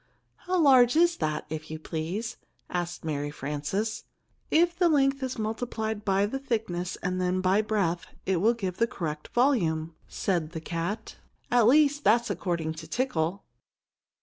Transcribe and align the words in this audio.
"How 0.47 0.59
large 0.59 0.95
is 0.95 1.17
that, 1.17 1.45
if 1.51 1.69
you 1.69 1.77
please?" 1.77 2.37
asked 2.71 3.05
Mary 3.05 3.29
Frances. 3.29 4.03
"If 4.49 4.75
the 4.75 4.89
length 4.89 5.21
is 5.21 5.37
multiplied 5.37 6.03
by 6.03 6.25
the 6.25 6.39
thickness 6.39 6.95
and 7.03 7.21
then 7.21 7.39
by 7.39 7.61
breadth, 7.61 8.07
it 8.25 8.37
will 8.37 8.55
give 8.55 8.77
the 8.77 8.87
correct 8.87 9.27
volume," 9.27 9.93
said 10.07 10.53
the 10.53 10.59
cat; 10.59 11.17
"at 11.51 11.67
least, 11.67 12.03
that's 12.03 12.31
according 12.31 12.73
to 12.81 12.87
tickle." 12.87 13.43